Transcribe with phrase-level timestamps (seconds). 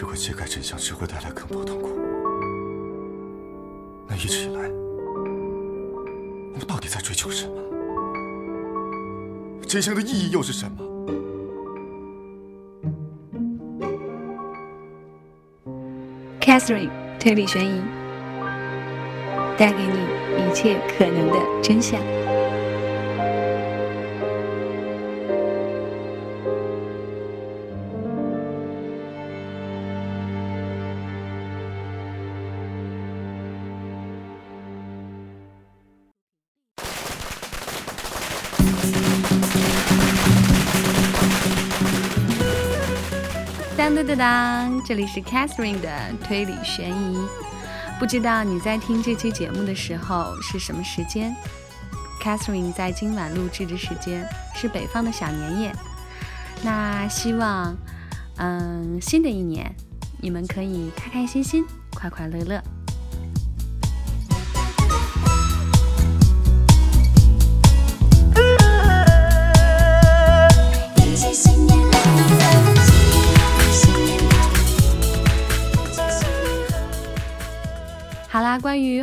[0.00, 1.90] 如果揭开真相只会带来更多痛苦，
[4.08, 4.62] 那一直以来，
[6.54, 7.54] 我们到底在追求什么？
[9.68, 10.78] 真相的意义又是什么
[16.40, 16.88] ？Catherine
[17.20, 17.82] 推理悬疑，
[19.58, 19.98] 带给你
[20.42, 22.00] 一切可能的真相。
[43.76, 45.90] 当当当当，这里是 Catherine 的
[46.22, 47.18] 推理悬疑。
[47.98, 51.34] 不知道你在听这期节目的时候是什么时间
[52.22, 55.72] ？Catherine 在今晚录制的时间是北方的小年夜。
[56.62, 57.74] 那希望，
[58.36, 59.74] 嗯，新的一年
[60.18, 62.62] 你们可以开开心心、快快乐乐。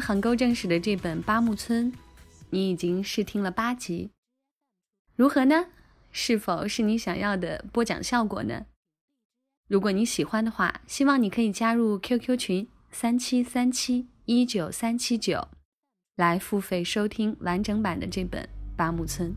[0.00, 1.92] 横沟正史的这本《八木村》，
[2.50, 4.10] 你已经试听了八集，
[5.14, 5.66] 如何呢？
[6.12, 8.66] 是否是你想要的播讲效果呢？
[9.68, 15.48] 如果你喜欢的话，希望你可以加入 QQ 群三七三七一九三七九，
[16.16, 18.42] 来付费收听完整版的这本
[18.76, 19.30] 《八木村》。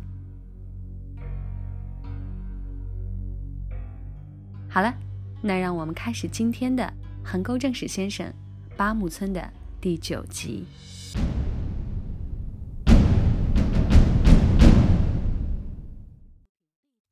[4.69, 4.94] 好了，
[5.41, 8.31] 那让我们开始今天的横沟正史先生
[8.77, 9.58] 八木村的。
[9.81, 10.66] 第九集。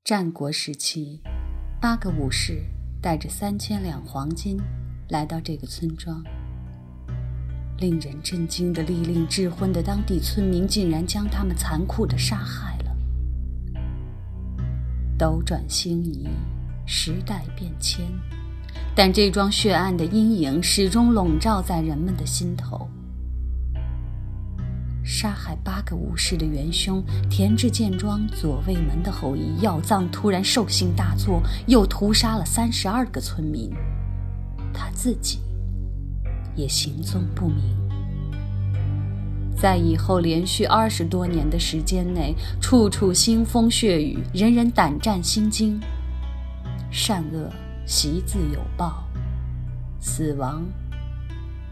[0.04, 1.22] 战国时期，
[1.80, 2.62] 八个武士
[3.02, 4.60] 带着三千两黄金
[5.08, 6.22] 来到这个村庄。
[7.78, 12.98] 令人震惊的、利令智昏的当地村民，竟然将他们残酷的杀害了。
[15.18, 16.28] 斗转星移，
[16.86, 18.06] 时代变迁。
[18.98, 22.90] 但这桩血案的阴影始终笼罩在人们的心头。
[25.04, 33.72] 杀害八个武士的元凶田志健庄左卫门的后裔药藏突然兽性大作，又屠杀了三十二个村民，
[34.74, 35.42] 他自己
[36.56, 37.64] 也行踪不明。
[39.56, 45.80] 在以后连续二十多年的时间内，处处腥风血雨，人人胆战心惊，
[46.90, 47.48] 善恶。
[47.88, 49.08] 习自有报，
[49.98, 50.62] 死亡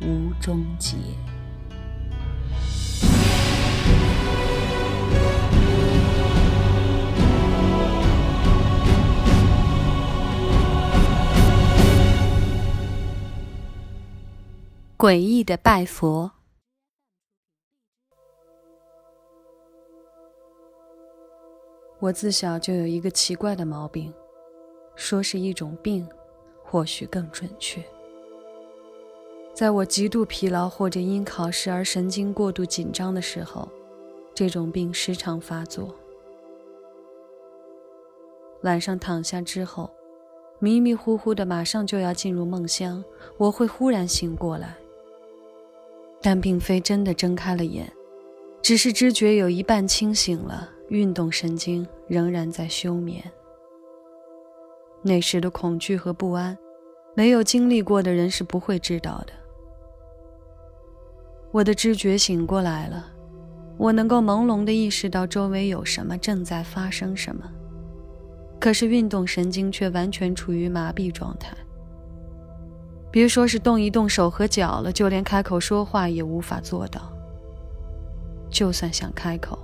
[0.02, 0.96] 无终结。
[14.98, 16.32] 诡异的拜佛。
[22.00, 24.14] 我自小就有一个奇怪的毛病。
[24.96, 26.08] 说是一种病，
[26.64, 27.84] 或许更准确。
[29.54, 33.68] 在我极度疲劳或者因考试而神经过度紧张的时候，
[34.34, 35.96] 这种病时常发作。
[38.64, 39.90] 晚上躺下之后，
[40.60, 43.04] 迷迷糊糊的，马上就要进入梦乡，
[43.38, 44.76] 我会忽然醒过来，
[46.22, 47.90] 但并非真的睁开了眼，
[48.62, 53.24] 只是知觉有一半清醒了，运动神经仍然在休眠。
[55.08, 56.58] 那时的恐惧和不安，
[57.14, 59.34] 没有经历过的人是不会知道的。
[61.52, 63.06] 我的知觉醒过来了，
[63.78, 67.44] 我能够朦胧地意识到周围有什么正在发生什么，
[68.60, 71.56] 可是运动神经却完全处于麻痹状态。
[73.12, 77.14] 别说是动一动手和脚了，就连开口说话也无法做到。
[78.50, 79.60] 就算想开口，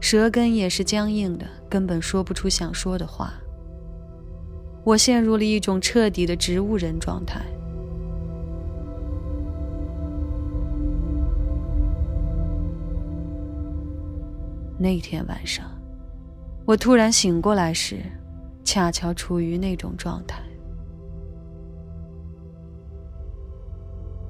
[0.00, 3.32] 舌根也是僵硬的，根本说不出想说的话。
[4.84, 7.40] 我陷入了一种彻底的植物人状态。
[14.78, 15.64] 那天晚上，
[16.64, 18.02] 我突然醒过来时，
[18.64, 20.42] 恰巧处于那种状态。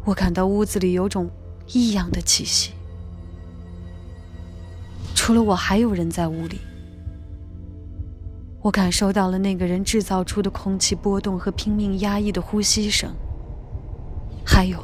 [0.05, 1.31] 我感到屋子里有种
[1.69, 2.73] 异样的气息，
[5.15, 6.59] 除了我，还有人在屋里。
[8.62, 13.12] 我感受到了那个人制造出的空气波动和拼命压抑的呼吸声，
[14.47, 14.79] 还有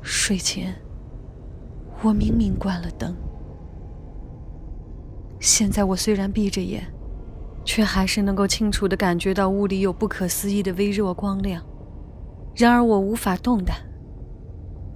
[0.00, 0.74] 睡前
[2.02, 3.14] 我明明关了灯，
[5.38, 6.86] 现在我虽然闭着眼，
[7.62, 11.62] 却还是能够清楚的感觉到屋里有不可思议的微弱光亮，
[12.54, 13.76] 然而我无法动弹，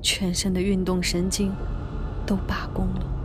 [0.01, 1.55] 全身的运动神经
[2.25, 3.18] 都罢工了。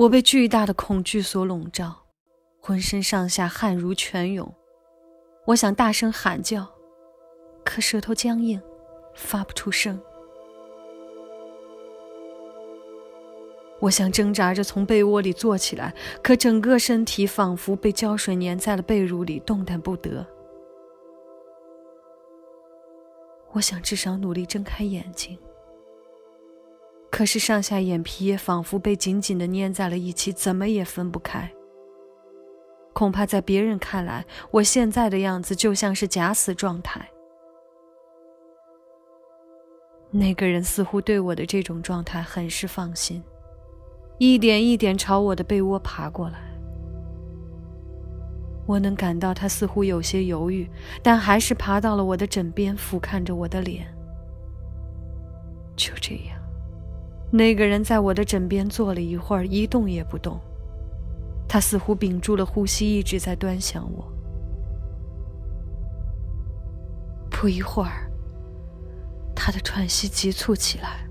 [0.00, 1.94] 我被巨大的恐惧所笼罩，
[2.58, 4.50] 浑身上下汗如泉涌。
[5.48, 6.66] 我想大声喊叫，
[7.62, 8.58] 可舌头僵硬，
[9.14, 10.00] 发不出声。
[13.78, 20.26] 我想挣扎着从被窝里坐起来，可整个身体仿佛被胶水粘在了被褥里，动弹不得。
[23.52, 25.38] 我想至少努力睁开眼睛，
[27.20, 31.52] 可是上下眼皮也仿佛被紧紧的粘在了一起，怎么也分不开。
[32.94, 37.06] 恐怕在别人看来，我现在的样子就像是假死状态。
[40.10, 43.22] 那个人似乎对我的这种状态很是放心。
[44.16, 46.40] 一点一点朝我的被窝爬过来，
[48.64, 50.66] 我能感到他似乎有些犹豫，
[51.02, 53.86] 但还是爬到了我的枕边，俯瞰着我的脸。
[55.76, 56.39] 就这样，
[57.32, 60.40] 那个人在我的枕边坐了一会儿，一动也不动。
[61.48, 64.12] 他似乎屏住了呼吸，一直在端详我。
[67.30, 68.10] 不一会儿，
[69.34, 71.06] 他的喘息急促起来。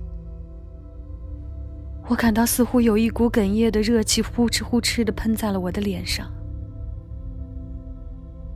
[2.07, 6.31] 我感到似乎有一股哽咽的热气呼哧呼哧的喷在了我的脸上。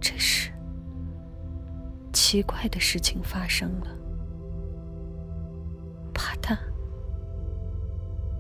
[0.02, 0.52] 这时，
[2.12, 4.03] 奇怪的事情发生了。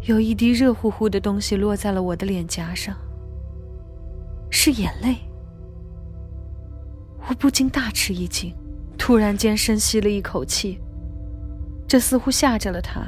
[0.05, 2.93] 有一滴热乎乎的东西落在了我的脸颊上，
[4.49, 5.15] 是眼泪。
[7.29, 8.53] 我不禁大吃一惊，
[8.97, 10.81] 突然间深吸了一口气，
[11.87, 13.01] 这似乎吓着了他。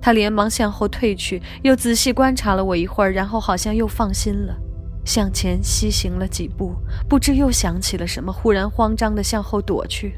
[0.00, 4.56] 他连忙向后退去，又仔细观察了我一会儿，然后好像又放心了，
[5.04, 6.74] 向前西行了几步，
[7.10, 10.14] 不知又想起了什么，忽然慌张的向后躲去。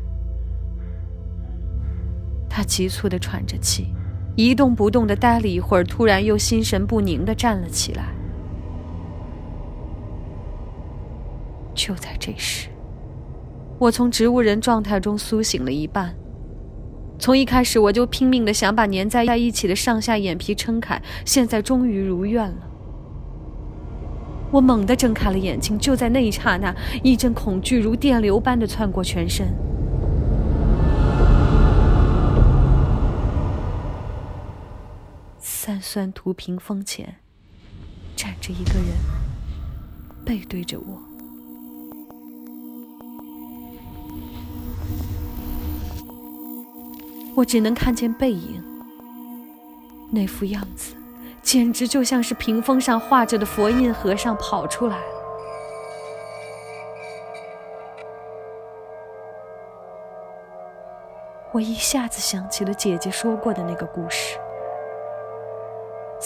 [2.48, 3.92] 他急促的喘着气，
[4.36, 8.06] 一动不动地待了一会儿，突然又心神不宁地站了起来。
[11.74, 12.68] 就在这时，
[13.78, 16.14] 我从植物人状态中苏醒了一半。
[17.18, 22.56] 从一开始我就拼命的想把粘在在一起的上下眼皮撑开，现在终于如愿了。
[24.50, 29.46] 我猛地睁开了眼睛，就在那一刹那，一阵恐惧如电流般的窜过全身。
[35.84, 37.16] 酸图屏风前，
[38.16, 38.88] 站着一个人，
[40.24, 40.98] 背对着我。
[47.36, 48.64] 我只能看见背影，
[50.10, 50.94] 那副样子，
[51.42, 55.14] 简直就像是屏风上画着的佛印和尚跑出来了。
[61.52, 64.38] 我一下子想起了姐姐说过的那个故事：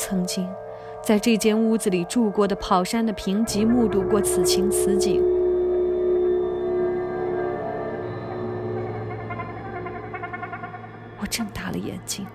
[0.09, 0.49] 曾经
[1.05, 5.23] 在这间屋子里住过的跑山的平吉目睹过此情此景。
[11.21, 12.27] 我睁大了眼睛，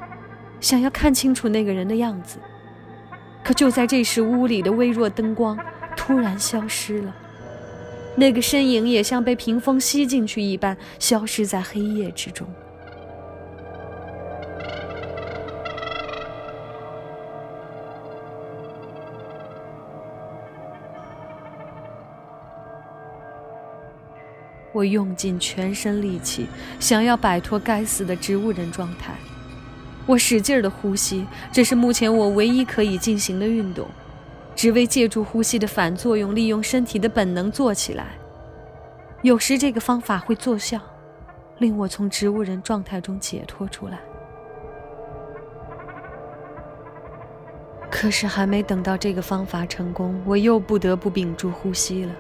[0.60, 2.38] 想要看清楚那个人的样子。
[3.44, 5.58] 可就在这时，屋里的微弱灯光
[5.98, 7.16] 突然消失了，
[8.16, 12.48] 那个身影也像被屏风吸进去一般，消失在黑夜之中。
[24.74, 26.48] 我用尽全身力气，
[26.80, 29.14] 想要摆脱该死的植物人状态。
[30.06, 33.88] 我使劲的呼吸，这是目前我唯一可以进行的运动，
[34.56, 38.08] 只为借助呼吸的反作用，利用身体的本能坐起来。
[39.22, 40.78] 有时这个方法会奏效，
[41.60, 44.00] 令我从植物人状态中解脱出来。
[47.90, 52.12] 可是还没等到这个方法成功，我又不得不屏住呼吸了。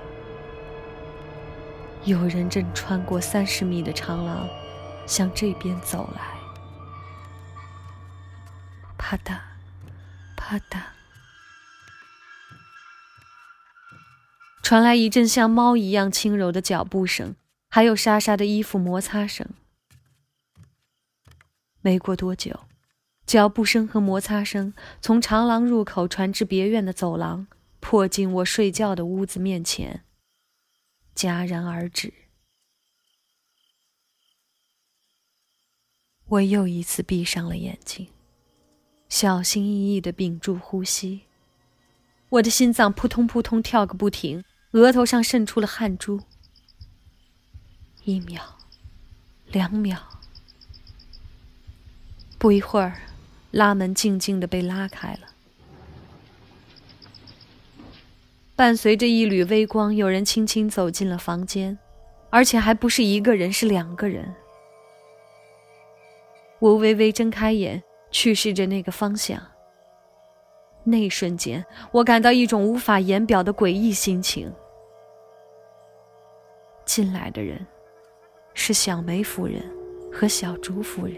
[2.05, 4.45] 有人正穿过三十米的长廊，
[5.07, 6.21] 向这边走来。
[8.97, 9.39] 啪嗒，
[10.35, 10.81] 啪嗒，
[14.61, 17.35] 传来一阵像猫一样轻柔的脚步声，
[17.69, 19.47] 还有沙沙的衣服摩擦声。
[21.79, 22.61] 没过多久，
[23.25, 27.47] 脚步声和摩擦声从长廊入口传至别院的走廊，
[27.79, 30.03] 迫近我睡觉的屋子面前。
[31.15, 32.13] 戛然而止。
[36.25, 38.07] 我又一次闭上了眼睛，
[39.09, 41.23] 小心翼翼的屏住呼吸。
[42.29, 46.21] 我的心脏扑通扑通跳个不停，额头上渗出了汗珠。
[48.03, 48.57] 一秒，
[49.45, 49.97] 两秒，
[52.39, 52.99] 不一会儿，
[53.51, 55.32] 拉门静静的被拉开了。
[58.63, 61.77] 伴随着一缕微光，有人轻轻走进了房间，
[62.29, 64.33] 而且还不是一个人，是两个人。
[66.59, 69.37] 我微微睁开眼，去视着那个方向。
[70.85, 74.49] 那一瞬间，我感到一种无法言表的诡异心情。
[76.85, 77.67] 进来的人，
[78.53, 79.61] 是小梅夫人
[80.09, 81.17] 和小竹夫人。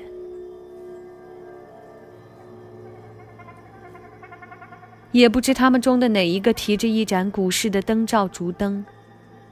[5.15, 8.85] 也不知他们中的哪一个提着一盏古式的灯罩烛灯，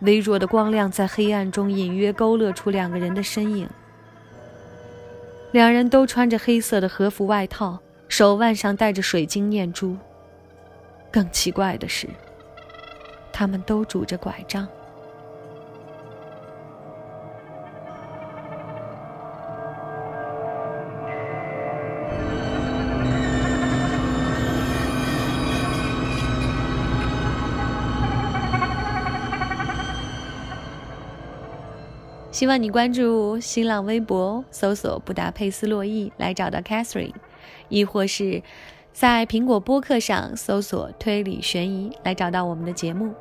[0.01, 3.65] 微弱的光亮在黑暗中隐约勾勒出两个人的身影。
[5.53, 7.79] 两人都穿着黑色的和服外套，
[8.09, 9.95] 手腕上戴着水晶念珠。
[11.09, 12.09] 更奇怪的是，
[13.31, 14.67] 他们都拄着拐杖。
[32.43, 37.13] 希望你关注新浪微博，搜索“布达佩斯洛伊”来找到 Catherine，
[37.69, 38.43] 亦或是
[38.91, 43.13] 在苹果播客上搜索“推理悬疑”来找到我们的节目。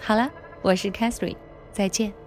[0.00, 0.28] 好了，
[0.62, 1.36] 我是 Catherine，
[1.70, 2.23] 再见。